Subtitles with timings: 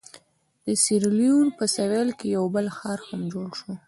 [0.65, 3.71] د سیریلیون په سوېل کې یو بل ښار هم جوړ شو.